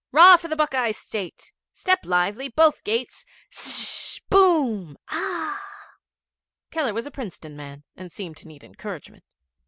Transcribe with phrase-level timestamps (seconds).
[0.11, 1.51] 'Rah for the Buckeye State.
[1.75, 2.49] Step lively!
[2.49, 3.23] Both gates!
[3.51, 4.19] Szz!
[4.31, 4.97] Boom!
[5.09, 5.61] Aah!'
[6.71, 9.25] Keller was a Princeton man, and he seemed to need encouragement.